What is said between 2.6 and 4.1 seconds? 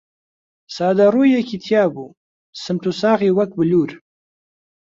سمت و ساقی وەک بلوور